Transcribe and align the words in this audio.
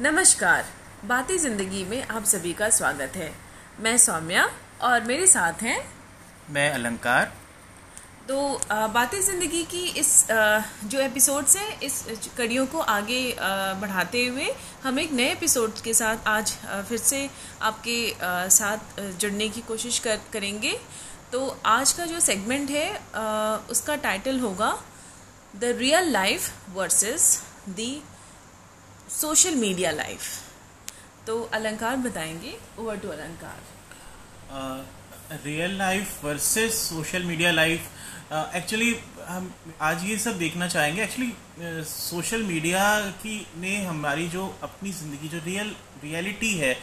नमस्कार। 0.00 0.64
बातें 1.06 1.36
ज़िंदगी 1.38 1.84
में 1.84 2.02
आप 2.02 2.24
सभी 2.24 2.52
का 2.52 2.68
स्वागत 2.68 3.16
है। 3.16 3.30
मैं 3.80 3.96
सौम्या 3.98 4.44
और 4.82 5.04
मेरे 5.04 5.26
साथ 5.26 5.62
हैं 5.62 5.76
मैं 6.50 6.70
अलंकार। 6.70 7.32
तो 8.28 8.38
बातें 8.94 9.20
ज़िंदगी 9.22 9.62
की 9.64 9.84
इस 10.00 10.26
जो 10.30 11.00
एपिसोड्स 11.00 11.56
हैं 11.56 11.80
इस 11.80 12.02
कड़ियों 12.38 12.64
को 12.66 12.78
आगे 12.78 13.20
बढ़ाते 13.80 14.24
हुए 14.26 14.50
हम 14.84 14.98
एक 14.98 15.12
नए 15.12 15.30
एपिसोड 15.32 15.80
के 15.84 15.94
साथ 15.94 16.26
आज 16.28 16.52
फिर 16.88 16.98
से 16.98 17.28
आपके 17.62 18.48
साथ 18.50 19.00
जुड़ने 19.20 19.48
की 19.48 19.60
कोशिश 19.60 19.98
कर 19.98 20.18
करेंगे। 20.32 20.72
तो 21.32 21.46
आज 21.66 21.92
का 21.92 22.06
जो 22.06 22.20
सेगमेंट 22.20 22.70
है 22.70 22.90
उसका 23.70 23.96
टाइटल 24.08 24.40
होगा 24.40 24.76
the 25.54 25.74
real 25.78 26.10
life 26.12 26.50
versus 26.74 27.40
the 27.68 28.00
social 29.14 29.54
media 29.54 29.90
life. 29.90 30.22
तो 31.26 31.40
अलंकार 31.54 31.96
बताएँगे 31.96 32.54
over 32.78 32.96
to 32.96 33.08
Alankar. 33.08 33.58
Real 35.44 35.76
life 35.78 36.24
versus 36.24 36.78
social 36.88 37.22
media 37.24 37.50
life 37.52 38.32
actually 38.32 38.96
हम 39.26 39.52
आज 39.80 40.04
ये 40.04 40.16
सब 40.18 40.38
देखना 40.38 40.68
चाहेंगे। 40.68 41.02
एक्चुअली 41.02 41.84
सोशल 41.84 42.42
मीडिया 42.42 42.82
की 43.22 43.36
ने 43.56 43.76
हमारी 43.84 44.26
जो 44.28 44.46
अपनी 44.62 44.92
ज़िंदगी 44.92 45.28
जो 45.28 45.38
रियल 45.44 45.74
रियलिटी 46.02 46.52
है 46.58 46.76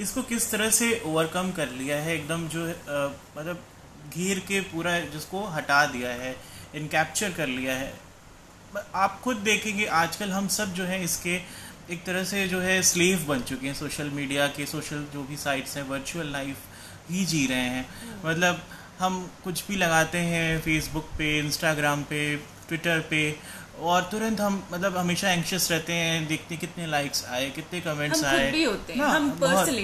इसको 0.00 0.22
किस 0.22 0.50
तरह 0.50 0.70
से 0.70 0.88
ओवरकम 1.06 1.52
कर 1.52 1.68
लिया 1.70 1.96
है? 1.96 2.14
एकदम 2.14 2.48
जो 2.48 2.66
uh, 2.66 3.10
मतलब 3.38 3.62
घेर 4.10 4.38
के 4.48 4.60
पूरा 4.72 4.98
जिसको 5.14 5.44
हटा 5.48 5.84
दिया 5.86 6.10
है 6.14 6.34
इनकैप्चर 6.74 7.32
कर 7.32 7.46
लिया 7.48 7.76
है। 7.76 7.92
आप 8.94 9.20
खुद 9.24 9.36
देखेंगे 9.44 9.86
आजकल 9.96 10.30
हम 10.30 10.48
सब 10.48 10.74
जो 10.74 10.84
है 10.84 11.02
इसके 11.04 11.38
एक 11.90 12.04
तरह 12.04 12.24
से 12.24 12.48
जो 12.48 12.60
है 12.60 12.82
स्लेव 12.82 13.24
बन 13.28 13.40
चुके 13.40 13.66
हैं 13.66 13.74
सोशल 13.74 14.08
मीडिया 14.10 14.46
के 14.46 14.66
सोशल 14.66 15.04
जो 15.12 15.22
भी 15.22 15.36
साइट्स 15.36 15.76
हैं 15.76 15.82
वर्चुअल 15.82 16.32
लाइफ 16.32 16.56
ही 17.10 17.24
जी 17.24 17.46
रहे 17.46 17.68
हैं। 17.68 17.86
मतलब 18.24 18.62
हम 18.98 19.30
कुछ 19.44 19.66
भी 19.68 19.76
लगाते 19.76 20.18
हैं 20.18 20.60
फेसबुक 20.60 21.10
पे 21.18 21.38
इंस्टाग्राम 21.38 22.02
पे 22.02 22.36
ट्विटर 22.36 23.00
पे 23.00 23.20
और 23.80 24.02
तुरंत 24.02 24.40
हम 24.40 24.68
मतलब 24.72 24.96
हमेशा 24.96 25.30
एंशियस 25.30 25.70
रहते 25.70 25.92
हैं 25.92 26.26
देखते 26.26 26.56
कितने 26.56 26.86
लाइक्स 26.86 27.24
आए 27.24 27.50
कितने 27.50 27.80
कमेंट्स 27.80 28.24
हम 28.24 28.26
आए। 28.26 28.52
भी 28.52 28.64
होते 28.64 28.92
हैं, 28.92 29.00
हाँ, 29.00 29.10
हम 29.10 29.30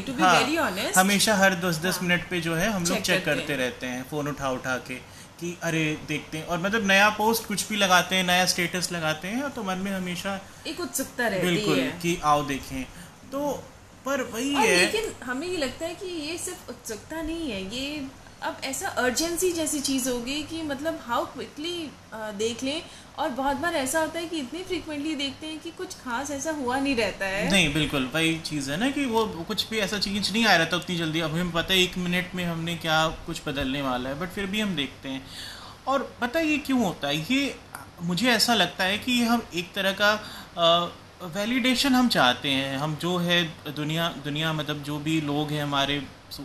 to 0.06 0.14
be 0.14 0.20
हाँ, 0.20 0.42
very 0.42 0.58
honest, 0.58 0.98
हमेशा 0.98 1.34
हर 1.34 1.54
दस 1.54 1.78
दस 1.78 1.98
मिनट 2.02 2.28
पे 2.30 2.40
जो 2.40 2.54
है 2.54 2.70
हम 2.70 2.84
लोग 2.84 3.00
चेक 3.00 3.24
करते 3.24 3.40
करते 3.40 3.56
रहते 3.56 3.86
हैं 3.86 4.08
फ़ोन 4.10 4.28
उठा 4.28 4.50
उठा 4.50 4.76
के 4.76 4.94
कि 5.40 5.58
अरे 5.62 5.98
देखते 6.08 6.38
हैं। 6.38 6.46
और 6.46 6.58
मतलब 6.58 6.86
नया 6.86 7.08
पोस्ट 7.10 7.46
कुछ 7.46 7.68
भी 7.68 7.76
लगाते 7.76 8.16
हैं 8.16 8.24
नया 8.24 8.46
स्टेटस 8.46 8.92
लगाते 8.92 9.28
हैं 9.28 9.50
तो 9.50 9.62
मन 9.62 9.78
में 9.78 9.92
हमेशा 9.92 10.40
एक 10.66 10.80
उत्सुकता 10.80 11.28
रहती 11.28 11.46
बिल्कुल 11.46 11.78
है। 11.78 11.90
कि 12.02 12.20
आओ 12.24 12.42
देखें। 12.44 12.84
तो 13.32 13.64
पर 14.06 14.22
वही 14.22 14.54
है। 14.54 14.76
लेकिन 14.76 15.12
हमें 15.24 15.46
ये 15.46 15.56
लगता 15.56 15.86
है 15.86 15.94
कि 15.94 16.06
ये 16.06 16.38
सिर्फ़ 16.38 16.68
उत्सुकता 16.68 17.22
नहीं 17.22 17.50
है 17.50 17.76
ये 17.76 18.06
अब 18.42 18.56
ऐसा 18.64 18.88
अर्जेंसी 18.88 19.52
जैसी 19.52 19.80
चीज़ 19.80 20.10
हो 20.10 20.18
गई 20.18 20.42
कि 20.42 20.62
मतलब 20.62 20.98
हाउ 21.02 21.24
क्विकली 21.24 21.90
देख 22.14 22.62
लें 22.62 22.82
और 23.18 23.28
बहुत 23.30 23.56
बार 23.56 23.74
ऐसा 23.74 24.00
होता 24.00 24.18
है 24.18 24.26
कि 24.26 24.38
इतनी 24.38 24.62
फ्रीक्वेंटली 24.62 25.14
देखते 25.14 25.46
हैं 25.46 25.58
कि 25.58 25.70
कुछ 25.70 25.94
खास 25.94 26.30
ऐसा 26.30 26.50
हुआ 26.50 26.78
नहीं 26.78 26.94
रहता 26.96 27.26
है। 27.26 27.50
नहीं, 27.50 27.72
बिल्कुल, 27.74 28.10
वही 28.14 28.38
चीज़ 28.38 28.70
है 28.70 28.76
ना 28.76 28.90
कि 28.90 29.04
वो 29.06 29.24
कुछ 29.48 29.68
भी 29.70 29.78
ऐसा 29.78 29.98
चेंज 29.98 30.32
नहीं 30.32 30.44
आ 30.46 30.56
रहा 30.56 30.66
था 30.66 30.76
उतनी 30.76 30.96
जल्दी। 30.96 31.20
अब 31.20 31.32
हमें 31.32 31.50
पता 31.52 31.72
है 31.72 31.80
एक 31.80 31.98
मिनट 31.98 32.34
में 32.34 32.44
हमने 32.44 32.76
क्या 32.76 33.06
कुछ 33.26 33.42
बदलने 33.46 33.82
वाला 33.82 34.10
है 34.10 34.18
बट 34.20 34.28
फिर 34.28 34.46
भी 34.46 34.60
हम 34.60 34.74
देखते 34.76 35.08
हैं। 35.08 35.24
और 35.86 36.16
पता 36.20 36.40
ये 36.40 36.58
क्यों 36.58 36.84
होता 36.84 37.08
है? 37.08 37.16
ये 37.16 37.54
मुझे 38.02 38.30
ऐसा 38.30 38.54
लगता 38.54 38.84
है 38.84 38.98
कि 38.98 39.22
हम 39.22 39.42
एक 39.54 39.72
तरह 39.74 39.92
का 39.92 40.12
वैलिडेशन 41.24 41.94
हम 41.94 42.08
चाहते 42.08 42.48
हैं। 42.48 42.76
हम 42.78 42.94
जो 42.96 43.16
है 43.18 43.42
दुनिया 43.76 44.08
दुनिया 44.24 44.52
मतलब 44.52 44.82
जो 44.82 44.98
भी 44.98 45.20
लोग 45.20 45.50
हैं 45.50 45.62
हमारे 45.62 45.98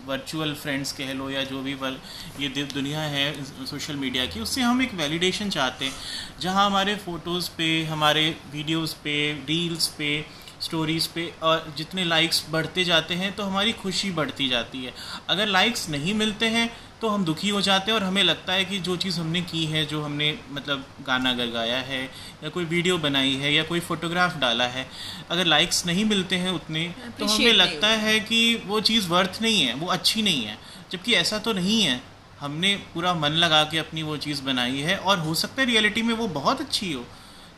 वर्चुअल 0.08 0.54
फ्रेंड्स 0.54 0.92
कह 0.92 1.14
लो 1.14 1.30
या 1.30 1.44
जो 1.44 1.62
भी 1.62 1.74
वल, 1.74 1.98
ये 2.40 2.48
दुनिया 2.74 3.02
है 3.02 3.66
सोशल 3.66 3.96
मीडिया 3.96 4.26
की, 4.26 4.40
उससे 4.40 4.62
हम 4.62 4.82
एक 4.82 4.94
वैलिडेशन 4.94 5.50
चाहते 5.50 5.86
हैं। 5.86 5.94
जहाँ 6.40 6.66
हमारे 6.66 6.96
फ़ोटोज़ 6.96 7.50
पे, 7.58 7.84
हमारे 7.86 8.30
वीडियोस 8.54 8.94
पे 9.04 9.32
रील्स 9.48 9.88
पे 9.98 10.26
स्टोरीज़ 10.62 11.08
पे 11.16 11.32
और 11.44 11.74
जितने 11.78 12.04
लाइक्स 12.06 12.46
बढ़ते 12.50 12.84
जाते 12.84 13.14
हैं 13.14 13.36
तो 13.36 13.44
हमारी 13.44 13.74
खुशी 13.74 14.12
बढ़ती 14.12 14.48
जाती 14.50 14.84
है। 14.86 14.94
अगर 15.30 15.48
लाइक्स 15.48 15.90
नहीं 15.90 16.14
मिलते 16.14 16.48
हैं 16.48 16.70
तो 17.02 17.10
हम 17.10 17.26
दुखी 17.26 17.50
हो 17.50 17.60
जाते 17.62 17.92
हैं 17.92 17.98
और 18.00 18.04
हमें 18.04 18.24
लगता 18.24 18.54
है 18.54 18.64
कि 18.66 18.80
जो 18.80 18.96
चीज़ 18.98 19.20
हमने 19.20 19.42
की 19.42 19.66
है 19.66 19.86
जो 19.86 20.02
हमने 20.02 20.34
मतलब 20.52 20.86
गाना 21.08 21.30
अगर 21.30 21.48
गाया 21.48 21.78
है 21.90 22.04
या 22.44 22.50
कोई 22.50 22.66
वीडियो 22.66 22.98
बनाई 22.98 23.34
है 23.36 23.54
या 23.54 23.64
कोई 23.64 23.80
फोटोग्राफ 23.80 24.38
डाला 24.38 24.68
है 24.68 24.88
अगर 25.32 25.46
लाइक्स 25.46 25.86
नहीं 25.86 26.06
मिलते 26.06 26.36
हैं 26.36 26.52
उतने 26.52 26.86
तो 27.20 27.26
हमें 27.26 27.54
लगता 27.54 27.88
है 28.04 28.20
कि 28.20 28.40
वो 28.66 28.80
चीज़ 28.82 29.08
वर्थ 29.10 29.42
नहीं 29.42 29.62
है 29.62 29.74
वो 29.76 29.88
अच्छी 29.88 30.22
नहीं 30.22 30.44
है 30.46 30.58
जबकि 30.92 31.14
ऐसा 31.14 31.40
तो 31.40 31.54
नहीं 31.54 31.82
है। 31.82 32.02
हमने 32.40 32.76
पूरा 32.94 33.14
मन 33.14 33.32
लगा 33.36 33.64
के 33.64 33.78
अपनी 33.78 34.04
वो 34.04 34.18
चीज़ 34.18 34.42
बनाई 34.44 34.80
है 34.80 34.98
और 35.00 35.20
हो 35.20 35.34
सकता 35.36 35.62
है 35.62 35.68
रियलिटी 35.68 36.02
में 36.02 36.14
वो 36.16 36.28
बहुत 36.34 36.60
अच्छी 36.62 36.92
हो। 36.94 37.04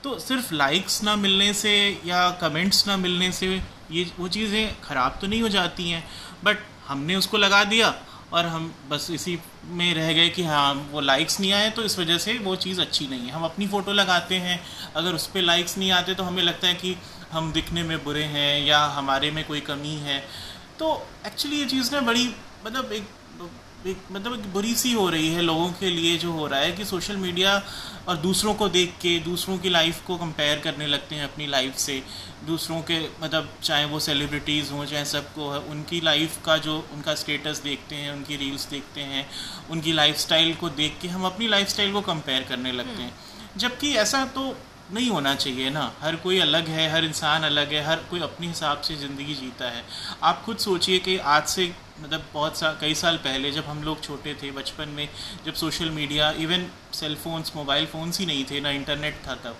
तो 0.03 0.17
सिर्फ़ 0.19 0.53
लाइक्स 0.53 1.01
ना 1.03 1.15
मिलने 1.15 1.53
से 1.53 1.73
या 2.05 2.29
कमेंट्स 2.41 2.87
ना 2.87 2.97
मिलने 2.97 3.31
से 3.31 3.47
ये 3.91 4.05
वो 4.19 4.27
चीज़ें 4.27 4.81
ख़राब 4.83 5.17
तो 5.21 5.27
नहीं 5.27 5.41
हो 5.41 5.49
जाती 5.49 5.89
हैं 5.89 6.03
बट 6.43 6.57
हमने 6.87 7.15
उसको 7.15 7.37
लगा 7.37 7.63
दिया। 7.65 7.89
और 8.33 8.45
हम 8.45 8.73
बस 8.89 9.07
इसी 9.11 9.37
में 9.65 9.93
रह 9.93 10.11
गए 10.13 10.29
कि 10.29 10.43
हाँ 10.43 10.73
वो 10.91 10.99
लाइक्स 11.01 11.39
नहीं 11.39 11.51
आए 11.53 11.69
तो 11.69 11.83
इस 11.83 11.97
वजह 11.99 12.17
से 12.17 12.37
वो 12.39 12.55
चीज़ 12.55 12.81
अच्छी 12.81 13.07
नहीं 13.07 13.19
है। 13.19 13.31
हम 13.31 13.43
अपनी 13.43 13.67
फ़ोटो 13.67 13.93
लगाते 13.93 14.35
हैं। 14.35 14.59
अगर 14.95 15.13
उस 15.13 15.27
पर 15.27 15.41
लाइक्स 15.41 15.77
नहीं 15.77 15.91
आते 15.91 16.13
तो 16.13 16.23
हमें 16.23 16.43
लगता 16.43 16.67
है 16.67 16.73
कि 16.73 16.95
हम 17.31 17.51
दिखने 17.53 17.83
में 17.83 18.03
बुरे 18.03 18.23
हैं 18.23 18.65
या 18.65 18.83
हमारे 18.95 19.31
में 19.31 19.43
कोई 19.47 19.59
कमी 19.61 19.95
है। 20.03 20.19
तो 20.79 20.93
एक्चुअली 21.27 21.59
ये 21.59 21.65
चीज़ 21.65 21.95
ना 21.95 22.01
बड़ी 22.01 22.29
मतलब 22.65 22.91
एक 22.91 23.07
एक 23.87 23.97
मतलब 24.11 24.33
एक 24.33 24.53
बुरी 24.53 24.73
सी 24.75 24.91
हो 24.93 25.09
रही 25.09 25.27
है 25.29 25.41
लोगों 25.41 25.67
के 25.71 25.89
लिए 25.89 26.17
जो 26.17 26.31
हो 26.31 26.47
रहा 26.47 26.59
है 26.59 26.71
कि 26.71 26.85
सोशल 26.85 27.17
मीडिया 27.17 27.51
और 28.07 28.17
दूसरों 28.17 28.53
को 28.53 28.67
देख 28.69 28.93
के 29.01 29.17
दूसरों 29.19 29.57
की 29.57 29.69
लाइफ 29.69 30.01
को 30.07 30.17
कंपेयर 30.17 30.59
करने 30.59 30.87
लगते 30.87 31.15
हैं 31.15 31.23
अपनी 31.23 31.47
लाइफ 31.47 31.77
से। 31.77 32.03
दूसरों 32.45 32.81
के 32.81 32.99
मतलब 33.23 33.49
चाहे 33.63 33.85
वो 33.85 33.99
सेलिब्रिटीज़ 33.99 34.71
हों 34.71 34.85
चाहे 34.85 35.05
सबको 35.05 35.49
है 35.51 35.59
उनकी 35.59 36.01
लाइफ 36.01 36.37
का 36.45 36.57
जो 36.57 36.77
उनका 36.93 37.15
स्टेटस 37.15 37.61
देखते 37.63 37.95
हैं 37.95 38.11
उनकी 38.11 38.35
रील्स 38.35 38.67
देखते 38.69 39.01
हैं 39.01 39.29
उनकी 39.69 39.93
लाइफस्टाइल 39.93 40.53
को 40.55 40.69
देख 40.69 40.97
के 41.01 41.07
हम 41.07 41.25
अपनी 41.25 41.47
लाइफस्टाइल 41.47 41.93
को 41.93 42.01
कंपेयर 42.01 42.43
करने 42.43 42.71
लगते 42.71 43.01
हैं। 43.01 43.13
जबकि 43.57 43.93
ऐसा 43.95 44.25
तो 44.25 44.57
नहीं 44.93 45.09
होना 45.09 45.33
चाहिए 45.35 45.69
ना। 45.69 45.91
हर 46.01 46.15
कोई 46.15 46.39
अलग 46.39 46.67
है, 46.67 46.89
हर 46.91 47.05
इंसान 47.05 47.43
अलग 47.43 47.73
है, 47.73 47.83
हर 47.85 47.95
कोई 48.09 48.19
अपने 48.19 48.47
हिसाब 48.47 48.81
से 48.81 48.95
ज़िंदगी 48.95 49.35
जीता 49.35 49.69
है। 49.69 49.83
आप 50.23 50.41
खुद 50.45 50.57
सोचिए 50.57 50.99
कि 50.99 51.17
आज 51.17 51.45
से 51.45 51.71
मतलब 52.01 52.25
बहुत 52.33 52.57
सा, 52.57 52.71
कई 52.81 52.95
साल 52.95 53.17
पहले 53.17 53.51
जब 53.51 53.65
हम 53.65 53.83
लोग 53.83 54.03
छोटे 54.03 54.33
थे, 54.33 54.51
बचपन 54.51 54.89
में 54.89 55.07
जब 55.45 55.53
social 55.53 55.89
media, 55.89 56.31
even 56.31 56.69
cell 56.93 57.15
phones, 57.15 57.51
mobile 57.55 57.85
phones 57.85 58.19
ही 58.19 58.25
नहीं 58.25 58.45
थे, 58.45 58.61
ना 58.61 58.69
इंटरनेट 58.71 59.21
था 59.27 59.35
तब। 59.35 59.57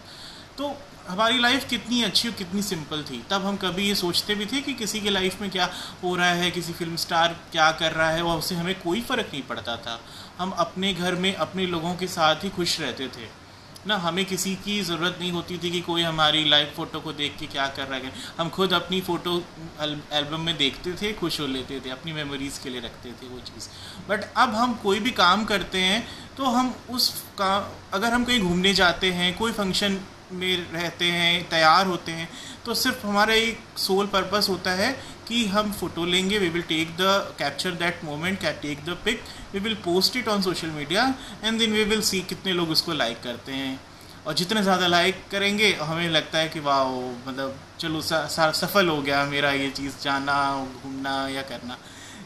तो 0.58 0.78
हमारी 1.08 1.40
लाइफ 1.40 1.68
कितनी 1.70 2.02
अच्छी 2.04 2.28
और 2.28 2.34
कितनी 2.34 2.62
सिंपल 2.62 3.04
थी। 3.04 3.22
तब 3.30 3.46
हम 3.46 3.58
कभी 3.58 3.88
ये 3.88 3.96
सोचते 3.96 4.36
भी 4.36 4.46
थे 4.46 4.62
कि 4.62 4.74
किसी 4.74 5.00
की 5.02 5.10
लाइफ 5.10 5.42
में 5.42 5.50
क्या 5.50 5.70
हो 6.04 6.16
रहा 6.16 6.32
है, 6.32 6.52
किसी 6.52 6.74
फ़िल्म 6.74 6.96
स्टार 6.96 7.36
क्या 7.52 7.72
कर 7.72 7.92
रहा 7.92 8.10
है, 8.10 8.24
और 8.24 8.38
उससे 8.38 8.56
हमें 8.56 8.80
कोई 8.82 9.02
फ़र्क 9.02 9.30
नहीं 9.34 9.44
पड़ता 9.44 9.78
था। 9.78 10.00
हम 10.38 10.52
अपने 10.52 10.94
घर 10.94 11.16
में, 11.16 11.34
अपने 11.36 11.66
लोगों 11.66 11.96
के 11.96 12.08
साथ 12.08 12.44
ही 12.44 12.50
खुश 12.50 12.80
रहते 12.80 13.08
थे। 13.08 13.49
ना, 13.88 13.96
हमें 13.98 14.26
किसी 14.26 14.54
की 14.56 14.82
ज़रूरत 14.84 15.18
नहीं 15.20 15.32
होती 15.32 15.58
थी 15.58 15.72
कि 15.72 15.82
कोई 15.82 16.02
हमारी 16.04 16.44
लाइव 16.50 16.72
फ़ोटो 16.76 17.00
को 17.00 17.12
देख 17.14 17.38
के 17.40 17.46
क्या 17.48 17.68
कर 17.70 17.88
रहा 17.88 18.00
है। 18.00 18.12
हम 18.38 18.50
खुद 18.50 18.74
अपनी 18.74 19.00
फ़ोटो 19.02 19.36
एल्बम 19.82 20.42
में 20.42 20.56
देखते 20.58 20.94
थे, 20.94 21.14
खुश 21.14 21.40
हो 21.40 21.48
लेते 21.48 21.80
थे, 21.80 21.90
अपनी 21.90 22.14
मेमोरीज़ 22.14 22.62
के 22.64 22.70
लिए 22.70 22.82
रखते 22.82 23.12
थे 23.12 23.28
वो 23.28 23.40
चीज़। 23.42 23.68
बट 24.10 24.24
अब 24.38 24.56
हम 24.56 24.74
कोई 24.84 25.00
भी 25.00 25.12
काम 25.14 25.46
करते 25.46 25.78
हैं 25.80 26.08
तो 26.38 26.46
हम 26.48 26.74
उस 26.90 27.10
का, 27.38 27.72
अगर 27.94 28.14
हम 28.14 28.24
कहीं 28.26 28.40
घूमने 28.42 28.74
जाते 28.74 29.12
हैं, 29.12 29.38
कोई 29.38 29.52
फ़ंक्शन 29.52 30.00
में 30.32 30.72
रहते 30.74 31.06
हैं, 31.06 31.50
तैयार 31.50 31.88
होते 31.88 32.12
हैं 32.12 32.30
तो 32.66 32.74
सिर्फ़ 32.76 33.06
हमारा 33.08 33.34
एक 33.36 33.60
सोल 33.78 34.08
पर्पस 34.08 34.48
होता 34.50 34.72
है 34.74 34.92
कि 35.30 35.46
हम 35.48 35.72
फ़ोटो 35.72 36.06
लेंगे 36.06 36.38
we 36.40 36.50
will 36.50 36.62
take 36.70 36.96
the 36.98 37.36
capture 37.40 37.72
that 37.82 38.04
moment 38.04 38.40
cat 38.42 38.62
take 38.62 38.84
the 38.86 38.98
pic 39.06 39.22
we 39.54 39.60
will 39.60 39.76
post 39.86 40.16
it 40.18 40.28
on 40.28 40.42
social 40.42 40.68
media 40.72 41.14
and 41.44 41.60
then 41.60 41.74
we 41.74 41.84
will 41.86 42.02
see 42.04 42.22
कितने 42.30 42.54
लोग 42.54 42.70
उसको 42.70 42.94
लाइक 42.94 43.22
करते 43.24 43.52
हैं। 43.54 43.80
और 44.28 44.34
जितने 44.34 44.62
ज़्यादा 44.64 44.88
लाइक 44.88 45.24
करेंगे 45.32 45.72
हमें 45.82 46.10
लगता 46.10 46.38
है 46.38 46.50
कि 46.50 46.60
वाह 46.60 46.84
मतलब 47.28 47.56
चलो 47.80 48.02
सा, 48.02 48.26
सा, 48.28 48.52
सफल 48.54 48.88
हो 48.88 49.02
गया 49.02 49.24
मेरा 49.28 49.52
ये 49.52 49.70
चीज़ 49.70 49.94
जाना 50.04 50.36
घूमना 50.84 51.28
या 51.30 51.42
करना। 51.44 51.78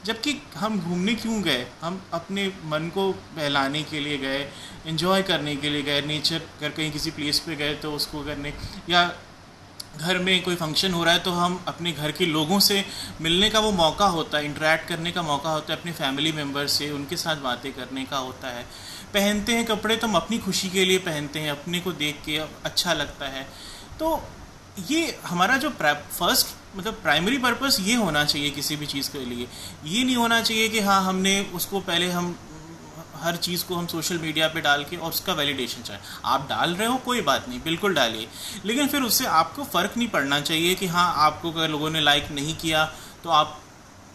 जबकि 0.06 0.36
हम 0.56 0.80
घूमने 0.80 1.14
क्यों 1.16 1.42
गए? 1.44 1.66
हम 1.82 2.02
अपने 2.14 2.48
मन 2.66 2.90
को 2.94 3.12
बहलाने 3.36 3.84
के 3.84 4.00
लिए 4.00 4.18
गए 4.18 4.48
इन्जॉय 4.88 5.22
करने 5.24 5.56
के 5.56 5.70
लिए 5.70 5.82
गए 5.82 6.02
नेचर 6.08 6.42
अगर 6.58 6.70
कहीं 6.70 6.92
किसी 6.92 7.12
प्लेस 7.12 7.40
पे 7.40 7.56
गए 7.56 7.76
तो 7.76 7.92
उसको 7.92 8.24
करने 8.26 8.54
या 8.90 9.04
घर 9.98 10.18
में 10.18 10.42
कोई 10.44 10.56
फ़ंक्शन 10.56 10.94
हो 10.94 11.04
रहा 11.04 11.14
है 11.14 11.20
तो 11.20 11.32
हम 11.32 11.64
अपने 11.68 11.92
घर 11.92 12.12
के 12.12 12.26
लोगों 12.26 12.60
से 12.60 12.84
मिलने 13.22 13.50
का 13.50 13.60
वो 13.60 13.72
मौका 13.72 14.06
होता 14.08 14.38
है 14.38 14.46
इंटरेक्ट 14.46 14.88
करने 14.88 15.12
का 15.12 15.22
मौका 15.22 15.50
होता 15.50 15.74
है, 15.74 15.80
अपने 15.80 15.92
फैमिली 15.92 16.32
मेंबर 16.32 16.68
से, 16.68 16.90
उनके 16.92 17.18
साथ 17.18 17.36
बातें 17.42 17.72
करने 17.74 18.04
का 18.06 18.18
होता 18.18 18.48
है। 18.48 18.64
पहनते 19.14 19.56
हैं 19.56 19.66
कपड़े 19.66 19.96
तो 19.96 20.08
हम 20.08 20.16
अपनी 20.16 20.38
खुशी 20.38 20.70
के 20.70 20.86
लिए 20.86 20.98
पहनते 21.00 21.40
हैं, 21.40 21.52
अपने 21.52 21.80
को 21.80 21.92
देख 21.94 22.22
के 22.26 22.38
अच्छा 22.38 22.94
लगता 22.94 23.28
है। 23.28 23.48
तो 24.00 24.22
ये 24.90 25.20
हमारा 25.26 25.58
जो 25.58 25.70
फ़र्स्ट 25.70 26.56
मतलब 26.78 26.94
प्राइमरी 26.94 27.38
पर्पस 27.38 27.78
ये 27.82 27.96
होना 27.96 28.24
चाहिए 28.26 28.50
किसी 28.50 28.76
भी 28.76 28.86
चीज़ 28.86 29.12
के 29.12 29.26
लिए। 29.26 29.48
ये 29.86 30.04
नहीं 30.04 30.16
होना 30.16 30.42
चाहिए 30.42 30.70
कि 30.70 30.80
हाँ 30.80 31.02
हमने 31.04 31.40
उसको 31.54 31.80
पहले 31.82 32.10
हम 32.12 32.36
हर 33.24 33.36
चीज़ 33.38 33.66
को 33.66 33.76
हम 33.76 33.88
सोशल 33.88 34.18
मीडिया 34.18 34.48
पे 34.48 34.62
डाल 34.62 34.84
के 34.84 34.98
और 34.98 35.10
उसका 35.10 35.34
वैलिडेशन 35.34 35.82
चाहे। 35.82 36.00
आप 36.26 36.48
डाल 36.50 36.76
रहे 36.76 36.88
हो, 36.88 36.98
कोई 36.98 37.22
बात 37.22 37.50
नहीं, 37.50 37.62
बिल्कुल 37.64 37.94
डालिए। 37.94 38.28
लेकिन 38.66 38.88
फिर 38.88 39.02
उससे 39.02 39.26
आपको 39.26 39.64
फ़र्क 39.64 39.98
नहीं 39.98 40.08
पड़ना 40.10 40.40
चाहिए 40.42 40.76
कि 40.76 40.88
हाँ 40.88 41.14
आपको 41.26 41.52
अगर 41.52 41.70
लोगों 41.70 41.90
ने 41.90 42.02
लाइक 42.02 42.32
नहीं 42.32 42.56
किया 42.58 42.86
तो 43.24 43.30
आप 43.32 43.60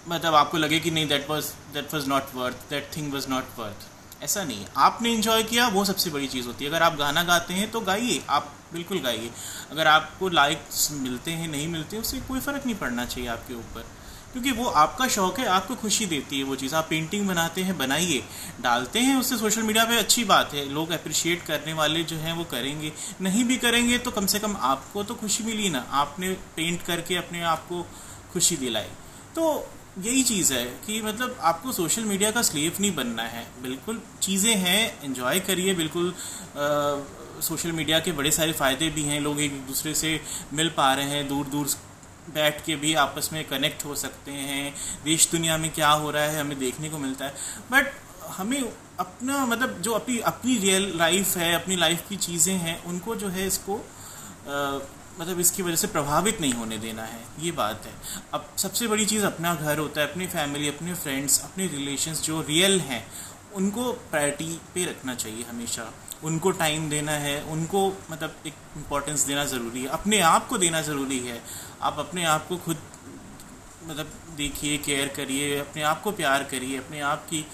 मतलब 0.09 0.35
आपको 0.35 0.59
लगे 0.59 0.81
कि 0.81 0.91
नहीं 0.91 1.07
that 1.09 1.29
was 1.31 1.53
that 1.75 1.95
was 1.95 2.07
not 2.07 2.35
worth 2.35 2.71
that 2.71 2.91
thing 2.97 3.13
was 3.13 3.29
not 3.29 3.59
worth 3.59 4.23
ऐसा 4.23 4.43
नहीं 4.45 4.65
आपने 4.77 5.13
इन्जॉय 5.13 5.43
किया, 5.43 5.67
वो 5.69 5.85
सबसे 5.85 6.11
बड़ी 6.11 6.27
चीज़ 6.29 6.47
होती 6.47 6.65
है। 6.65 6.71
अगर 6.71 6.83
आप 6.83 6.97
गाना 6.97 7.23
गाते 7.23 7.55
हैं 7.55 7.71
तो 7.71 7.81
गाइए, 7.81 8.23
आप 8.31 8.55
बिल्कुल 8.73 8.99
गाइए। 8.99 9.31
अगर 9.71 9.87
आपको 9.87 10.29
लाइक्स 10.29 10.89
मिलते 10.93 11.31
हैं, 11.31 11.49
नहीं 11.49 11.69
मिलते, 11.69 11.99
उससे 11.99 12.21
कोई 12.21 12.41
फ़र्क 12.41 12.67
नहीं 12.67 12.75
पड़ना 12.75 13.05
चाहिए 13.07 13.29
आपके 13.31 13.55
ऊपर। 13.55 13.85
क्योंकि 14.33 14.51
वो 14.53 14.65
आपका 14.77 15.07
शौक 15.09 15.39
है, 15.39 15.47
आपको 15.47 15.75
खुशी 15.75 16.07
देती 16.07 16.39
है 16.39 16.45
वो 16.45 16.57
चीज़। 16.57 16.75
आप 16.75 16.87
पेंटिंग 16.91 17.27
बनाते 17.29 17.63
हैं, 17.63 17.77
बनाइए। 17.79 18.23
डालते 18.61 18.99
हैं 19.01 19.17
उससे 19.17 19.37
सोशल 19.39 19.63
मीडिया 19.63 19.85
पे, 19.85 19.97
अच्छी 19.99 20.25
बात 20.25 20.55
है। 20.55 20.69
लोग 20.73 20.91
अप्रिशिएट 20.91 21.43
करने 21.43 21.73
वाले 21.73 22.03
जो 22.05 22.17
हैं 22.17 22.33
वो 22.33 22.45
करेंगे। 22.45 22.93
नहीं 23.21 23.45
भी 23.45 23.57
करेंगे 23.57 23.99
तो 23.99 24.11
कम 24.11 24.27
से 24.27 24.39
कम 24.39 24.57
आपको 24.65 25.03
तो 25.03 25.15
खुशी 25.15 25.45
मिली 25.45 25.71
ना। 25.71 25.87
आपने 25.95 26.31
पेंट 26.57 26.83
करके 26.83 27.17
अपने 27.17 27.43
आप 27.45 27.67
को 27.69 27.83
खुशी 28.33 28.57
दिलाई। 28.57 28.89
तो 29.35 29.69
यही 29.99 30.23
चीज़ 30.23 30.53
है 30.55 30.65
कि 30.87 31.01
मतलब 31.03 31.39
आपको 31.43 31.73
सोशल 31.73 32.05
मीडिया 32.05 32.31
का 32.31 32.43
स्लेव 32.43 32.77
नहीं 32.81 32.95
बनना 32.95 33.23
है। 33.25 33.47
बिल्कुल 33.63 34.01
चीज़ें 34.23 34.55
हैं 34.57 35.05
एंजॉय 35.05 35.41
करिए। 35.41 35.75
बिल्कुल 35.75 36.15
सोशल 37.43 37.73
मीडिया 37.73 37.99
के 38.01 38.13
बड़े 38.13 38.31
सारे 38.31 38.53
फ़ायदे 38.53 38.89
भी 38.91 39.03
हैं। 39.03 39.21
लोग 39.21 39.41
एक 39.41 39.61
दूसरे 39.67 39.95
से 39.95 40.21
मिल 40.53 40.69
पा 40.77 40.93
रहे 40.95 41.07
हैं 41.07 41.27
दूर 41.29 41.47
दूर 41.47 41.69
बैठ 42.35 42.65
के 42.65 42.77
भी 42.77 42.95
आपस 42.97 43.31
में 43.33 43.45
कनेक्ट 43.45 43.85
हो 43.85 43.95
सकते 43.95 44.33
हैं। 44.33 44.75
देश 45.05 45.29
दुनिया 45.31 45.57
में 45.59 45.71
क्या 45.71 45.91
हो 45.91 46.11
रहा 46.11 46.23
है 46.23 46.41
हमें 46.41 46.59
देखने 46.59 46.89
को 46.89 46.99
मिलता 46.99 47.25
है। 47.25 47.35
बट 47.73 47.93
हमें 48.29 48.61
अपना 49.01 49.45
मतलब 49.47 49.81
जो 49.83 49.93
अपनी 49.93 50.19
अपनी 50.27 50.57
रियल 50.59 50.93
लाइफ 50.97 51.37
है 51.37 51.53
अपनी 51.55 51.77
लाइफ 51.77 52.09
की 52.09 52.17
चीज़ें 52.19 52.55
हैं 52.57 52.83
उनको 52.85 53.15
जो 53.17 53.29
है 53.29 53.47
इसको 53.47 53.77
आ, 53.77 54.79
मतलब 55.21 55.41
इसकी 55.41 55.63
वजह 55.63 55.77
से 55.77 55.87
प्रभावित 55.87 56.41
नहीं 56.41 56.53
होने 56.53 56.77
देना 56.79 57.03
है। 57.03 57.21
ये 57.41 57.51
बात 57.53 57.87
है। 57.87 57.93
अब 58.35 58.49
सबसे 58.59 58.87
बड़ी 58.87 59.07
चीज़ 59.07 59.25
अपना 59.27 59.55
घर 59.55 59.79
होता 59.79 60.01
है 60.01 60.09
अपनी 60.09 60.27
फैमिली 60.27 60.69
अपने 60.69 60.95
फ्रेंड्स 60.95 61.41
अपने 61.45 61.67
रिलेशंस 61.67 62.23
जो 62.23 62.41
रियल 62.41 62.81
हैं 62.81 63.07
उनको 63.55 63.93
प्रायोरिटी 64.11 64.59
पे 64.75 64.85
रखना 64.85 65.15
चाहिए 65.15 65.45
हमेशा। 65.51 65.91
उनको 66.25 66.51
टाइम 66.53 66.89
देना 66.91 67.13
है 67.19 67.41
उनको 67.47 67.87
मतलब 68.11 68.37
एक 68.47 68.55
इम्पोर्टेंस 68.77 69.25
देना 69.27 69.45
ज़रूरी 69.47 69.83
है। 69.83 69.89
अपने 69.91 70.21
आप 70.27 70.47
को 70.49 70.59
देना 70.59 70.83
ज़रूरी 70.83 71.19
है। 71.21 71.41
आप 71.83 71.99
अपने 71.99 72.25
आप 72.27 72.47
को 72.49 72.57
खुद 72.59 72.77
मतलब 73.85 74.13
देखिए 74.37 74.79
केयर 74.79 75.09
करिए 75.17 75.59
अपने 75.59 75.83
आप 75.85 76.03
को 76.03 76.13
प्यार 76.13 76.43
करिए 76.45 76.79
अपने 76.79 77.01
आप 77.03 77.27
की 77.27 77.45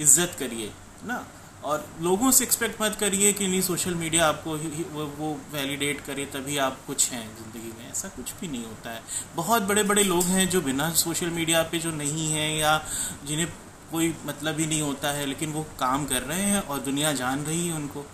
इज़्ज़त 0.00 0.36
करिए 0.38 0.70
ना? 1.04 1.24
और 1.64 1.84
लोगों 2.02 2.30
से 2.30 2.44
एक्सपेक्ट 2.44 2.80
मत 2.82 2.96
करिए 3.00 3.32
कि 3.32 3.46
नहीं 3.48 3.60
सोशल 3.62 3.94
मीडिया 3.94 4.26
आपको 4.26 4.56
वो, 4.56 5.04
वो 5.08 5.32
वैलिडेट 5.52 6.00
करे 6.00 6.24
तभी 6.26 6.56
आप 6.58 6.78
कुछ 6.86 7.10
हैं 7.10 7.26
ज़िंदगी 7.36 7.72
में। 7.78 7.90
ऐसा 7.90 8.08
कुछ 8.08 8.32
भी 8.40 8.48
नहीं 8.48 8.64
होता 8.64 8.90
है। 8.90 9.02
बहुत 9.36 9.62
बड़े 9.62 9.82
बड़े 9.82 10.04
लोग 10.04 10.24
हैं 10.26 10.48
जो 10.50 10.60
बिना 10.60 10.90
सोशल 10.98 11.30
मीडिया 11.30 11.62
पे 11.62 11.78
जो 11.78 11.90
नहीं 11.92 12.30
हैं 12.32 12.50
या 12.58 12.76
जिन्हें 13.24 13.46
कोई 13.92 14.14
मतलब 14.26 14.58
ही 14.58 14.66
नहीं 14.66 14.82
होता 14.82 15.10
है, 15.10 15.26
लेकिन 15.26 15.52
वो 15.52 15.62
काम 15.78 16.06
कर 16.06 16.22
रहे 16.22 16.42
हैं 16.42 16.60
और 16.62 16.80
दुनिया 16.80 17.12
जान 17.14 17.44
रही 17.44 17.66
है 17.66 17.74
उनको, 17.74 18.04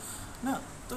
ना? 0.44 0.60
तो 0.90 0.96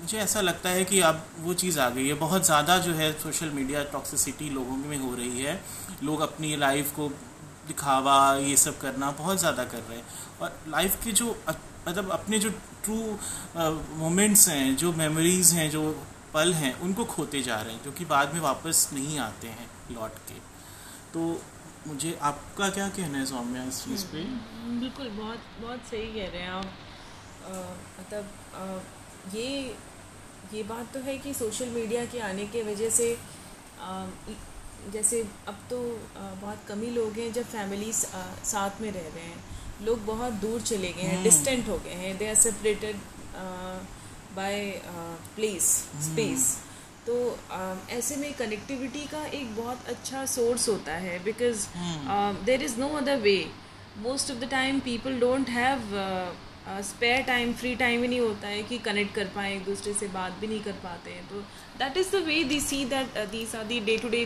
मुझे 0.00 0.18
ऐसा 0.18 0.40
लगता 0.40 0.70
है 0.70 0.84
कि 0.84 1.00
अब 1.02 1.24
वो 1.40 1.54
चीज़ 1.54 1.78
आ 1.80 1.88
गई 1.90 2.06
है। 2.08 2.14
बहुत 2.16 2.44
ज़्यादा 2.44 2.78
जो 2.78 2.92
है 2.94 3.12
सोशल 3.20 3.50
मीडिया 3.50 3.82
टॉक्सिसिटी 3.92 4.50
लोगों 4.50 4.76
में 4.78 4.98
हो 4.98 5.14
रही 5.14 5.42
है। 5.42 5.60
लोग 6.02 6.20
अपनी 6.20 6.56
लाइफ 6.56 6.92
को 6.96 7.08
दिखावा, 7.68 8.36
ये 8.38 8.56
सब 8.56 8.78
करना 8.78 9.10
बहुत 9.12 9.38
ज़्यादा 9.38 9.64
कर 9.64 9.78
रहे 9.78 9.98
हैं। 9.98 10.04
और 10.42 10.58
लाइफ 10.68 11.04
के 11.04 11.12
जो 11.12 11.36
मतलब 11.88 12.10
अपने 12.10 12.38
जो 12.38 12.50
ट्रू 12.84 12.96
मोमेंट्स 13.96 14.48
हैं, 14.48 14.76
जो 14.76 14.92
मेमोरीज 14.92 15.52
हैं, 15.52 15.68
जो 15.70 15.82
पल 16.34 16.52
हैं, 16.54 16.72
उनको 16.80 17.04
खोते 17.06 17.42
जा 17.42 17.60
रहे 17.60 17.72
हैं, 17.72 17.82
जो 17.84 17.92
कि 17.92 18.04
बाद 18.04 18.34
में 18.34 18.40
वापस 18.40 18.88
नहीं 18.92 19.18
आते 19.18 19.48
हैं, 19.48 19.68
लौट 19.92 20.18
के। 20.28 20.34
तो 21.14 21.28
मुझे 21.86 22.16
आपका 22.28 22.68
क्या 22.76 22.88
कहना 22.96 23.18
है 23.18 23.26
सौम्या 23.26 23.62
इस 23.68 23.82
चीज़ 23.84 24.04
पे? 24.12 24.22
हम्म, 24.22 24.78
बिल्कुल 24.80 25.08
बहुत 25.18 25.40
बहुत 25.62 25.80
सही 25.90 26.06
कह 26.14 26.30
रहे 26.32 26.42
हैं 26.42 26.50
आप। 26.50 26.66
मतलब 28.00 29.34
ये 29.34 29.48
ये 30.54 30.62
बात 30.62 30.92
तो 30.94 31.00
है 31.00 31.16
कि 31.18 31.34
सोशल 31.34 31.68
मीडिया 31.70 32.04
के 32.12 32.18
आने 32.20 32.46
के 32.46 32.62
वजह 32.62 32.90
से 32.90 33.06
आ, 33.80 34.06
जैसे 34.92 35.20
अब 35.48 35.58
तो 35.70 35.78
आ, 36.16 36.20
बहुत 36.40 36.58
कम 36.68 36.80
ही 36.80 36.90
लोग 36.90 37.18
हैं 37.18 37.32
जब 37.32 37.44
फैमिली 37.54 37.92
साथ 37.92 38.80
में 38.80 38.90
रह 38.92 39.08
रहे 39.14 39.24
हैं। 39.24 39.44
लोग 39.86 40.04
बहुत 40.06 40.32
दूर 40.42 40.60
चले 40.62 40.92
गए 40.92 41.08
हैं 41.12 41.22
डिस्टेंट 41.22 41.58
हम्म। 41.58 41.72
हो 41.72 41.78
गए 41.84 41.94
हैं। 42.02 42.16
They 42.18 42.28
are 42.28 42.34
separated 42.42 43.00
by 44.36 44.60
place 45.36 45.68
space 46.04 46.46
तो 47.06 47.16
ऐसे 47.90 48.16
में 48.16 48.32
कनेक्टिविटी 48.34 49.04
का 49.06 49.24
एक 49.26 49.54
बहुत 49.56 49.88
अच्छा 49.88 50.24
सोर्स 50.26 50.68
होता 50.68 50.92
है 51.04 51.18
because 51.24 51.66
there 52.46 52.62
is 52.62 52.78
no 52.80 52.88
other 52.98 53.16
way 53.20 53.38
most 53.98 54.30
of 54.30 54.38
the 54.38 54.48
time 54.50 54.80
people 54.80 55.20
don't 55.20 55.48
have 55.50 55.94
spare 56.84 57.22
time 57.22 57.52
free 57.52 57.74
time 57.76 58.02
ही 58.02 58.08
नहीं 58.08 58.20
होता 58.20 58.48
है 58.48 58.62
कि 58.62 58.78
कनेक्ट 58.86 59.14
कर 59.14 59.26
पाए 59.34 59.54
एक 59.56 59.64
दूसरे 59.64 59.92
से 59.94 60.08
बात 60.14 60.38
भी 60.40 60.46
नहीं 60.46 60.62
कर 60.62 60.72
पाते 60.84 61.10
हैं। 61.10 61.28
तो 61.28 61.40
that 61.78 61.96
is 61.96 62.10
the 62.16 62.22
way 62.26 62.42
the 62.44 62.60
see 62.60 62.84
that 62.84 63.18
these 63.30 63.54
are 63.56 63.64
the 63.64 63.80
day 63.86 63.96
to 63.98 64.08
day 64.08 64.24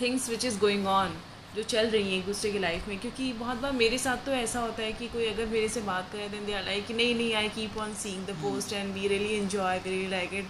things 0.00 0.28
which 0.30 0.44
is 0.44 0.58
going 0.58 0.86
on 0.88 1.16
जो 1.56 1.62
चल 1.62 1.88
रही 1.90 2.10
हैं 2.10 2.18
एक 2.18 2.26
दूसरे 2.26 2.50
की 2.52 2.58
लाइफ 2.58 2.86
में। 2.88 2.98
क्योंकि 2.98 3.32
बहुत 3.40 3.56
बार 3.60 3.72
मेरे 3.72 3.98
साथ 3.98 4.24
तो 4.26 4.32
ऐसा 4.32 4.60
होता 4.60 4.82
है 4.82 4.92
कि 4.92 5.08
कोई 5.08 5.26
अगर 5.26 5.46
मेरे 5.46 5.68
से 5.68 5.80
बात 5.88 6.08
करे 6.12 6.28
देन 6.28 6.46
दे 6.46 6.52
आर 6.52 6.64
लाइक 6.64 6.90
नहीं 6.90 7.14
नहीं 7.14 7.34
I 7.34 7.48
keep 7.56 7.76
on 7.78 7.94
seeing 8.02 8.26
the 8.26 8.36
post 8.42 8.72
and 8.72 8.94
we 8.94 9.08
really 9.08 9.34
enjoy 9.38 9.78
really 9.86 10.08
like 10.10 10.34
it 10.34 10.46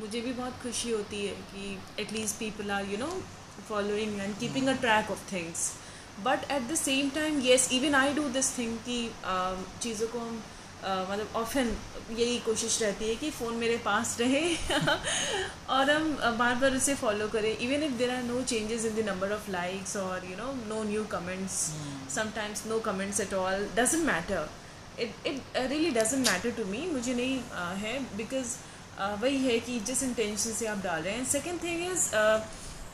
मुझे 0.00 0.20
भी 0.20 0.32
बहुत 0.32 0.62
खुशी 0.62 0.90
होती 0.90 1.26
है 1.26 1.34
कि 1.52 1.78
at least 2.02 2.36
people 2.36 2.70
are 2.70 2.84
you 2.84 2.98
know 2.98 3.10
following 3.68 4.20
and 4.20 4.38
keeping 4.38 4.68
a 4.68 4.72
track 4.80 5.10
of 5.10 5.32
things 5.32 5.70
but 6.24 6.50
at 6.50 6.62
the 6.62 6.74
same 6.74 7.10
time 7.10 7.40
yes 7.40 7.68
even 7.72 7.94
I 7.94 8.14
do 8.14 8.28
this 8.28 8.56
thing 8.58 8.76
कि 8.88 8.98
चीज़ों 9.82 10.08
को 10.08 10.18
हम 10.18 10.42
uh, 10.82 11.10
मतलब 11.10 11.36
ऑफन 11.36 11.76
यही 12.10 12.38
कोशिश 12.38 12.80
रहती 12.82 13.08
है 13.08 13.14
कि 13.16 13.30
फ़ोन 13.30 13.54
मेरे 13.54 13.76
पास 13.76 14.16
रहे 14.20 14.42
और 15.70 15.90
हम 15.90 16.38
बार 16.38 16.54
बार 16.54 16.76
उसे 16.76 16.94
फॉलो 16.94 17.28
करें। 17.28 17.56
Even 17.56 17.82
if 17.82 17.92
there 17.92 18.10
are 18.10 18.22
no 18.22 18.40
changes 18.42 18.84
in 18.84 18.94
the 18.94 19.06
number 19.08 19.32
of 19.32 19.50
likes 19.50 19.96
और 19.96 20.26
you 20.30 20.36
know 20.36 20.52
no 20.74 20.82
new 20.84 21.04
comments 21.04 21.54
sometimes 22.14 22.66
no 22.66 22.78
comments 22.80 23.20
at 23.20 23.34
all 23.34 23.68
doesn't 23.76 24.04
matter 24.04 24.50
it 24.98 25.26
it 25.26 25.56
really 25.56 25.90
doesn't 25.90 26.28
matter 26.28 26.50
to 26.50 26.64
me 26.64 26.86
मुझे 26.86 27.14
नहीं 27.14 27.38
uh, 27.40 27.76
है 27.84 27.98
because 28.16 28.56
uh, 28.56 28.71
वही 29.00 29.38
है 29.38 29.58
कि 29.60 29.78
जिस 29.80 30.02
intention 30.02 30.52
से 30.52 30.66
आप 30.66 30.82
डाल 30.84 31.02
रहे 31.02 31.14
हैं। 31.14 31.24
Second 31.26 31.62
thing 31.62 31.84
is 31.90 32.08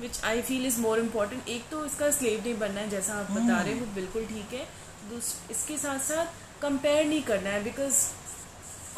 which 0.00 0.20
I 0.24 0.42
feel 0.42 0.66
is 0.66 0.78
more 0.80 0.98
important 0.98 1.48
एक 1.48 1.68
तो 1.70 1.84
इसका 1.86 2.10
स्लेव 2.10 2.40
नहीं 2.40 2.58
बनना 2.58 2.80
है 2.80 2.90
जैसा 2.90 3.14
आप 3.14 3.30
बता 3.30 3.60
रहे 3.60 3.72
हो 3.72 3.80
हम्म। 3.80 3.94
बिल्कुल 3.94 4.26
ठीक 4.26 4.52
है। 4.54 4.66
इसके 5.50 5.76
साथ 5.78 5.98
साथ 6.08 6.60
कंपेयर 6.62 7.04
नहीं 7.06 7.22
करना 7.22 7.50
है 7.50 7.62
because 7.64 8.06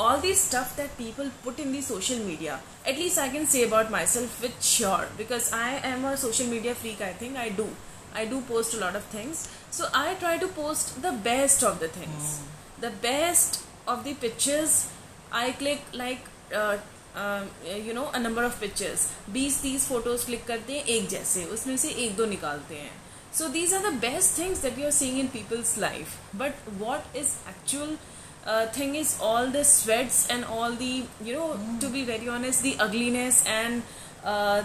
all 0.00 0.20
the 0.20 0.34
stuff 0.34 0.76
that 0.76 0.90
people 0.98 1.28
put 1.44 1.60
in 1.60 1.72
the 1.72 1.82
social 1.82 2.18
media 2.24 2.60
at least 2.86 3.18
I 3.18 3.30
can 3.30 3.46
say 3.46 3.64
about 3.64 3.90
myself 4.06 4.40
with 4.42 4.60
sure 4.64 5.12
because 5.16 5.52
I 5.54 5.74
am 5.90 6.06
are 6.06 6.16
social 6.16 6.46
media 6.46 6.74
freak 6.74 7.02
I 7.02 7.14
think 7.20 7.36
I 7.36 7.50
do 7.58 7.68
I 8.16 8.26
do 8.26 8.40
post 8.48 8.74
lot 8.74 8.96
of 8.96 9.14
things 9.14 9.46
so 9.78 9.90
I 9.98 10.14
try 10.14 10.38
to 10.38 10.46
post 10.56 10.98
the 11.00 11.12
best 11.24 11.64
of 11.64 11.78
the 11.78 11.90
things 11.96 12.38
the 12.80 12.92
best 13.02 13.60
of 13.88 14.08
the 14.08 14.14
pictures 14.20 14.84
I 15.32 15.52
click 15.54 15.94
like 15.94 16.24
you 16.52 17.94
know 17.94 18.02
a 18.04 18.18
number 18.18 18.44
of 18.44 18.58
pictures 18.60 19.06
बीस 19.32 19.60
तीस 19.62 19.86
photos 19.88 20.24
click 20.26 20.44
करते 20.46 20.72
हैं 20.72 20.84
एक 20.86 21.08
जैसे, 21.08 21.44
उसमें 21.46 21.76
से 21.76 21.88
एक 21.88 22.16
दो 22.16 22.26
निकालते 22.26 22.74
हैं। 22.74 22.90
So 23.38 23.48
these 23.48 23.74
are 23.74 23.82
the 23.82 23.92
best 24.00 24.38
things 24.38 24.62
that 24.62 24.78
you 24.78 24.84
are 24.84 24.90
seeing 24.92 25.18
in 25.20 25.28
people's 25.28 25.76
life 25.78 26.34
but 26.36 26.68
what 26.80 27.16
is 27.16 27.34
actual 27.48 27.96
thing 28.78 28.96
is 28.96 29.14
all 29.22 29.50
the 29.52 29.62
sweats 29.70 30.26
and 30.30 30.44
all 30.44 30.76
the 30.76 30.96
you 31.24 31.38
know 31.38 31.78
to 31.80 31.88
be 31.88 32.02
very 32.04 32.28
honest 32.28 32.62
the 32.62 32.72
ugliness 32.80 33.42
and 33.46 33.82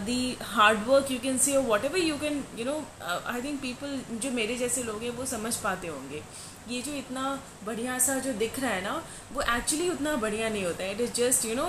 the 0.06 0.38
hard 0.44 0.80
work 0.88 1.12
you 1.12 1.20
can 1.20 1.38
see 1.38 1.58
whatever 1.86 2.00
you 2.00 2.18
can 2.20 2.44
you 2.58 2.65
know 2.65 2.77
I 3.01 3.42
think 3.42 3.62
people 3.62 4.00
जो 4.24 4.32
मेरे 4.32 4.56
जैसे 4.58 4.84
लोग 4.84 5.04
हैं, 5.04 5.10
वो 5.12 5.25
समझ 5.25 5.56
पाते 5.58 5.88
होंगे। 5.88 6.22
ये 6.69 6.81
जो 6.81 6.93
इतना 6.95 7.24
बढ़िया 7.65 7.98
सा 8.05 8.17
जो 8.19 8.34
दिख 8.38 8.60
रहा 8.60 8.72
है 8.72 8.84
ना 8.84 8.93
वो 9.34 9.41
एक्चुअली 9.41 9.89
उतना 9.89 10.15
बढ़िया 10.24 10.50
नहीं 10.50 10.63
होता 10.65 10.84
है। 10.84 10.91
It 10.91 11.01
is 11.01 11.12
just 11.13 11.45
you 11.45 11.55
know 11.55 11.67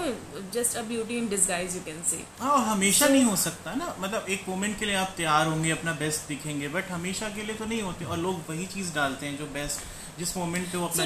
just 0.55 0.77
a 0.77 0.83
beauty 0.93 1.17
in 1.19 1.29
disguise 1.29 1.77
you 1.77 1.83
can 1.87 2.03
say 2.11 2.23
हाँ 2.41 2.59
हमेशा 2.67 3.07
so, 3.07 3.13
नहीं 3.13 3.25
हो 3.25 3.37
सकता 3.37 3.75
ना। 3.75 3.95
मतलब 4.01 4.27
एक 4.31 4.49
मोमेंट 4.49 4.79
के 4.79 4.87
लिए 4.87 4.95
आप 4.97 5.15
तैयार 5.17 5.47
होंगे 5.47 5.71
अपना 5.71 5.93
बेस्ट 6.01 6.29
दिखेंगे 6.29 6.69
बट 6.69 6.91
हमेशा 6.91 7.29
के 7.37 7.43
लिए 7.43 7.57
तो 7.57 7.65
नहीं 7.65 7.83
होते। 7.83 8.05
और 8.05 8.19
लोग 8.19 8.41
वही 8.49 8.67
चीज़ 8.75 8.95
डालते 8.95 9.27
हैं 9.27 9.39
जो 9.39 9.47
बेस्ट 9.55 9.95
जिस 10.19 10.37
मोमेंट 10.37 10.71
पे 10.73 10.79
वो 10.79 10.87
अपना 10.87 11.05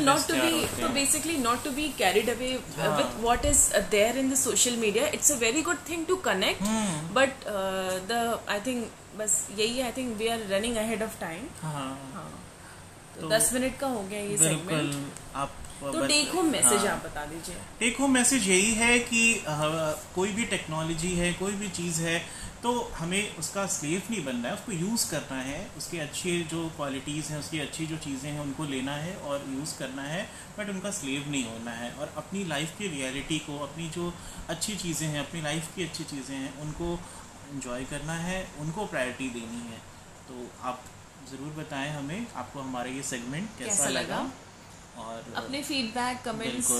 not 1.44 1.64
to 1.64 1.70
be 1.76 1.86
carried 2.00 2.28
away 2.28 2.50
uh, 2.56 2.60
हाँ. 2.80 2.96
with 2.98 3.16
what 3.24 3.46
is 3.50 3.62
uh, 3.72 3.82
there 3.90 4.16
in 4.16 4.28
the 4.30 4.36
social 4.36 4.76
media 4.82 5.08
it's 5.18 5.30
a 5.30 5.38
very 5.40 5.62
good 5.68 5.80
thing 5.88 6.04
to 6.10 6.16
connect 6.26 6.62
hmm. 6.62 7.14
but 7.16 7.48
uh, 7.54 7.94
the 8.10 8.20
i 8.56 8.58
think 8.68 8.98
बस 9.18 9.32
यही 9.58 9.80
I 9.80 9.92
think 9.96 10.16
we 10.18 10.28
are 10.28 10.46
running 10.50 10.76
ahead 10.76 11.02
of 11.02 11.18
time 11.20 11.46
हाँ। 11.62 11.88
हाँ। 12.14 12.28
तो 13.20 13.28
दस 13.28 13.52
minute 13.54 13.78
का 13.78 13.86
हो 13.88 14.02
गया 14.02 14.20
ये 14.20 14.36
बिल्कुल 14.38 14.92
आप 15.36 15.56
तो 15.82 16.06
टेक 16.06 16.30
होम 16.34 16.46
मैसेज। 16.52 16.86
आप 16.86 17.04
बता 17.04 17.24
दीजिए। 17.26 17.54
टेक 17.78 17.96
होम 18.00 18.10
मैसेज 18.14 18.48
यही 18.48 18.72
है 18.74 18.98
कि 19.00 19.22
अ, 19.34 19.54
कोई 20.14 20.32
भी 20.32 20.44
टेक्नोलॉजी 20.46 21.14
है 21.16 21.32
कोई 21.34 21.52
भी 21.62 21.68
चीज़ 21.78 22.00
है 22.02 22.18
तो 22.62 22.72
हमें 22.96 23.36
उसका 23.38 23.64
स्लेव 23.74 24.02
नहीं 24.10 24.24
बनना 24.24 24.48
है 24.48 24.54
उसको 24.54 24.72
यूज़ 24.72 25.10
करना 25.10 25.40
है 25.42 25.60
उसके 25.78 25.98
अच्छे 25.98 26.36
जो 26.50 26.66
क्वालिटीज़ 26.76 27.30
हैं 27.32 27.38
उसकी 27.38 27.60
अच्छी 27.60 27.86
जो 27.86 27.96
चीज़ें 28.06 28.30
हैं 28.30 28.40
उनको 28.40 28.64
लेना 28.72 28.96
है 29.04 29.14
और 29.28 29.44
यूज़ 29.52 29.78
करना 29.78 30.02
है 30.02 30.22
बट 30.58 30.70
उनका 30.70 30.90
स्लेव 30.98 31.30
नहीं 31.30 31.44
होना 31.44 31.70
है। 31.72 31.90
और 31.94 32.12
अपनी 32.16 32.44
लाइफ 32.48 32.76
की 32.78 32.88
रियलिटी 32.98 33.38
को 33.48 33.58
अपनी 33.68 33.88
जो 33.96 34.12
अच्छी 34.50 34.76
चीज़ें 34.76 35.06
हैं 35.08 35.20
अपनी 35.20 35.42
लाइफ 35.42 35.74
की 35.76 35.84
अच्छी 35.84 36.04
चीज़ें 36.14 36.36
हैं 36.36 36.52
उनको 36.62 36.92
इंजॉय 37.52 37.84
करना 37.90 38.14
है 38.28 38.38
उनको 38.60 38.86
प्रायोरिटी 38.86 39.28
देनी 39.30 39.62
है। 39.70 39.78
तो 40.28 40.46
आप 40.68 40.82
ज़रूर 41.28 41.52
बताएँ 41.56 41.90
हमें 41.92 42.26
आपको 42.34 42.60
हमारा 42.60 42.90
ये 42.90 43.02
सेगमेंट 43.08 43.48
कैसा, 43.58 43.68
कैसा 43.68 43.88
लगा? 43.88 44.16
लगा? 44.16 44.30
और 45.00 45.32
अपने 45.36 45.62
फीडबैक 45.62 46.22
कमेंट्स। 46.24 46.70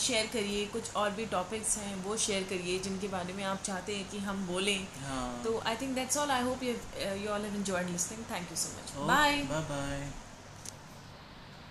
शेयर 0.00 0.26
करिए 0.32 0.64
कुछ 0.66 0.94
और 0.96 1.10
भी 1.18 1.26
टॉपिक्स 1.34 1.76
हैं 1.78 1.94
वो 2.04 2.16
शेयर 2.26 2.42
करिए 2.50 2.78
जिनके 2.84 3.08
बारे 3.08 3.32
में 3.32 3.42
आप 3.44 3.62
चाहते 3.64 3.96
हैं 3.96 4.08
कि 4.10 4.18
हम 4.28 4.46
बोलें। 4.46 4.86
हाँ। 5.02 5.42
तो 5.44 5.58
I 5.66 5.76
think 5.82 5.94
that's 5.94 6.16
all 6.18 6.30
I 6.30 6.42
hope 6.44 6.62
you 6.62 6.72
you 7.24 7.28
all 7.32 7.44
have 7.44 7.54
enjoyed 7.56 7.90
listening 7.90 8.24
thank 8.30 8.50
you 8.50 8.56
so 8.56 8.78
much 8.78 9.06
bye 9.08 9.42
bye. 9.42 10.10